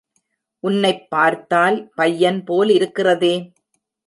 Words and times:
உன்னைப் 0.63 1.03
பார்த்தால் 1.09 1.91
பையன் 1.95 2.43
போலிருக்கிறதே? 2.43 3.33